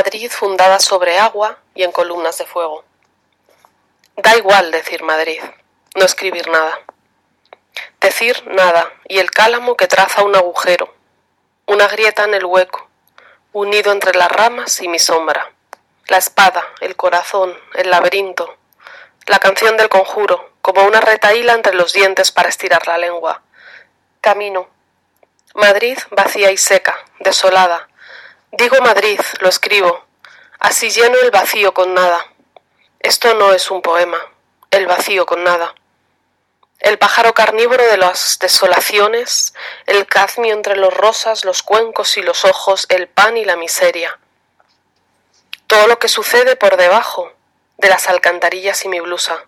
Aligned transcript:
Madrid 0.00 0.30
fundada 0.30 0.80
sobre 0.80 1.18
agua 1.18 1.58
y 1.74 1.82
en 1.82 1.92
columnas 1.92 2.38
de 2.38 2.46
fuego. 2.46 2.84
Da 4.16 4.34
igual 4.34 4.70
decir 4.70 5.02
Madrid, 5.02 5.42
no 5.94 6.06
escribir 6.06 6.48
nada. 6.48 6.80
Decir 8.00 8.46
nada 8.46 8.90
y 9.08 9.18
el 9.18 9.30
cálamo 9.30 9.76
que 9.76 9.88
traza 9.88 10.22
un 10.22 10.34
agujero, 10.34 10.94
una 11.66 11.86
grieta 11.86 12.24
en 12.24 12.32
el 12.32 12.46
hueco, 12.46 12.88
unido 13.52 13.92
entre 13.92 14.16
las 14.16 14.32
ramas 14.32 14.80
y 14.80 14.88
mi 14.88 14.98
sombra. 14.98 15.52
La 16.06 16.16
espada, 16.16 16.64
el 16.80 16.96
corazón, 16.96 17.54
el 17.74 17.90
laberinto, 17.90 18.56
la 19.26 19.38
canción 19.38 19.76
del 19.76 19.90
conjuro, 19.90 20.50
como 20.62 20.82
una 20.84 21.02
retaíla 21.02 21.52
entre 21.52 21.74
los 21.74 21.92
dientes 21.92 22.32
para 22.32 22.48
estirar 22.48 22.86
la 22.86 22.96
lengua. 22.96 23.42
Camino. 24.22 24.66
Madrid 25.54 25.98
vacía 26.10 26.50
y 26.52 26.56
seca, 26.56 26.96
desolada. 27.18 27.89
Digo 28.52 28.80
Madrid, 28.80 29.20
lo 29.40 29.48
escribo. 29.48 30.04
Así 30.58 30.90
lleno 30.90 31.16
el 31.20 31.30
vacío 31.30 31.72
con 31.72 31.94
nada. 31.94 32.26
Esto 32.98 33.32
no 33.34 33.52
es 33.52 33.70
un 33.70 33.80
poema, 33.80 34.18
el 34.72 34.86
vacío 34.86 35.24
con 35.24 35.44
nada. 35.44 35.74
El 36.80 36.98
pájaro 36.98 37.32
carnívoro 37.32 37.84
de 37.86 37.96
las 37.96 38.38
desolaciones, 38.40 39.54
el 39.86 40.06
cadmio 40.06 40.52
entre 40.52 40.76
los 40.76 40.92
rosas, 40.92 41.44
los 41.44 41.62
cuencos 41.62 42.16
y 42.16 42.22
los 42.22 42.44
ojos, 42.44 42.86
el 42.88 43.06
pan 43.06 43.36
y 43.36 43.44
la 43.44 43.56
miseria. 43.56 44.18
Todo 45.66 45.86
lo 45.86 45.98
que 45.98 46.08
sucede 46.08 46.56
por 46.56 46.76
debajo 46.76 47.32
de 47.78 47.88
las 47.88 48.08
alcantarillas 48.08 48.84
y 48.84 48.88
mi 48.88 48.98
blusa. 49.00 49.44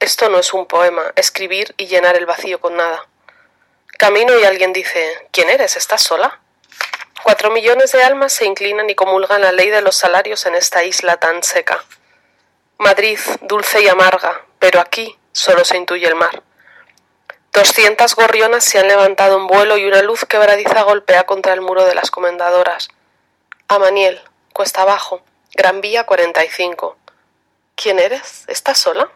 Esto 0.00 0.28
no 0.30 0.38
es 0.38 0.52
un 0.54 0.66
poema, 0.66 1.12
escribir 1.16 1.74
y 1.76 1.86
llenar 1.86 2.16
el 2.16 2.26
vacío 2.26 2.60
con 2.60 2.76
nada. 2.76 3.06
Camino 3.98 4.38
y 4.38 4.44
alguien 4.44 4.72
dice, 4.72 5.28
¿quién 5.30 5.50
eres? 5.50 5.76
¿Estás 5.76 6.02
sola? 6.02 6.41
Cuatro 7.22 7.50
millones 7.50 7.92
de 7.92 8.02
almas 8.02 8.32
se 8.32 8.46
inclinan 8.46 8.90
y 8.90 8.96
comulgan 8.96 9.42
la 9.42 9.52
ley 9.52 9.70
de 9.70 9.80
los 9.80 9.94
salarios 9.94 10.44
en 10.46 10.56
esta 10.56 10.82
isla 10.82 11.18
tan 11.18 11.42
seca. 11.44 11.84
Madrid, 12.78 13.18
dulce 13.42 13.80
y 13.80 13.88
amarga, 13.88 14.44
pero 14.58 14.80
aquí 14.80 15.16
solo 15.30 15.64
se 15.64 15.76
intuye 15.76 16.06
el 16.08 16.16
mar. 16.16 16.42
Doscientas 17.52 18.16
gorrionas 18.16 18.64
se 18.64 18.80
han 18.80 18.88
levantado 18.88 19.36
en 19.36 19.46
vuelo 19.46 19.76
y 19.76 19.84
una 19.84 20.02
luz 20.02 20.24
quebradiza 20.24 20.82
golpea 20.82 21.24
contra 21.24 21.52
el 21.52 21.60
muro 21.60 21.84
de 21.84 21.94
las 21.94 22.10
comendadoras. 22.10 22.88
Amaniel, 23.68 24.20
cuesta 24.52 24.82
abajo, 24.82 25.22
Gran 25.54 25.80
Vía 25.80 26.04
45. 26.04 26.96
¿Quién 27.76 28.00
eres? 28.00 28.44
¿Estás 28.48 28.78
sola? 28.78 29.10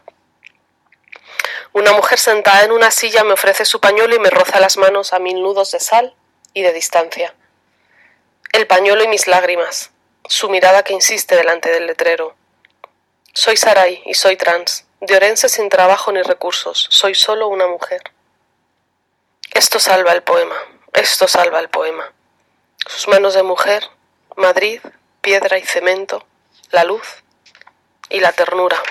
Una 1.73 1.91
mujer 1.91 2.19
sentada 2.19 2.63
en 2.63 2.71
una 2.71 2.91
silla 2.91 3.25
me 3.25 3.33
ofrece 3.33 3.65
su 3.65 3.81
pañuelo 3.81 4.15
y 4.15 4.19
me 4.19 4.29
roza 4.29 4.61
las 4.61 4.77
manos 4.77 5.11
a 5.11 5.19
mil 5.19 5.41
nudos 5.41 5.71
de 5.71 5.81
sal 5.81 6.15
y 6.53 6.61
de 6.61 6.71
distancia. 6.71 7.35
El 8.51 8.65
pañuelo 8.67 9.03
y 9.03 9.07
mis 9.07 9.27
lágrimas, 9.27 9.91
su 10.25 10.49
mirada 10.49 10.83
que 10.83 10.93
insiste 10.93 11.35
delante 11.35 11.69
del 11.69 11.87
letrero. 11.87 12.35
Soy 13.33 13.57
Sarai 13.57 14.01
y 14.05 14.13
soy 14.13 14.35
trans, 14.35 14.85
de 14.99 15.15
Orense 15.15 15.47
sin 15.49 15.69
trabajo 15.69 16.11
ni 16.11 16.21
recursos, 16.21 16.87
soy 16.89 17.13
solo 17.13 17.47
una 17.47 17.67
mujer. 17.67 18.01
Esto 19.53 19.79
salva 19.79 20.13
el 20.13 20.23
poema, 20.23 20.55
esto 20.93 21.27
salva 21.27 21.59
el 21.59 21.69
poema. 21.69 22.13
Sus 22.87 23.07
manos 23.07 23.33
de 23.33 23.43
mujer, 23.43 23.89
Madrid, 24.35 24.81
piedra 25.21 25.57
y 25.57 25.63
cemento, 25.63 26.25
la 26.71 26.83
luz 26.83 27.23
y 28.09 28.19
la 28.19 28.31
ternura. 28.31 28.81